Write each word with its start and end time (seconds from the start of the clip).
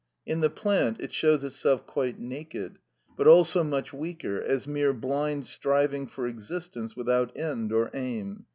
In 0.25 0.39
the 0.39 0.49
plant 0.49 0.99
it 0.99 1.13
shows 1.13 1.43
itself 1.43 1.85
quite 1.85 2.17
naked, 2.19 2.79
but 3.15 3.27
also 3.27 3.63
much 3.63 3.93
weaker, 3.93 4.41
as 4.41 4.65
mere 4.65 4.93
blind 4.93 5.45
striving 5.45 6.07
for 6.07 6.25
existence 6.25 6.95
without 6.95 7.37
end 7.37 7.71
or 7.71 7.91
aim. 7.93 8.47